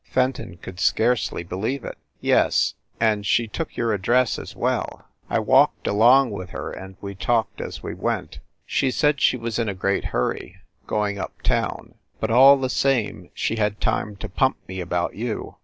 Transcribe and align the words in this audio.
Fenton 0.03 0.57
could 0.57 0.79
scarcely 0.79 1.43
believe 1.43 1.85
it. 1.85 1.95
"Yes, 2.21 2.73
and 2.99 3.23
she 3.23 3.47
took 3.47 3.77
your 3.77 3.93
address 3.93 4.39
as 4.39 4.55
well! 4.55 5.05
I 5.29 5.37
walked 5.37 5.85
along 5.85 6.31
with 6.31 6.49
her 6.49 6.71
and 6.71 6.97
we 7.01 7.13
talked 7.13 7.61
as 7.61 7.83
we 7.83 7.93
went 7.93 8.39
She 8.65 8.89
said 8.89 9.21
she 9.21 9.37
was 9.37 9.59
in 9.59 9.69
a 9.69 9.75
great 9.75 10.05
hurry, 10.05 10.55
going 10.87 11.19
up 11.19 11.43
town, 11.43 11.93
but 12.19 12.31
all 12.31 12.57
the 12.57 12.67
same 12.67 13.29
she 13.35 13.57
had 13.57 13.79
time 13.79 14.15
to 14.15 14.27
pump 14.27 14.57
me 14.67 14.79
about 14.79 15.13
you. 15.13 15.57